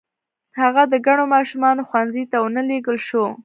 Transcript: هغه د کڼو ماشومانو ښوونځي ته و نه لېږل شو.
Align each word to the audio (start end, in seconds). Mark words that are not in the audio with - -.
هغه 0.61 0.83
د 0.91 0.93
کڼو 1.05 1.23
ماشومانو 1.35 1.87
ښوونځي 1.89 2.23
ته 2.31 2.37
و 2.39 2.45
نه 2.55 2.61
لېږل 2.69 2.97
شو. 3.07 3.25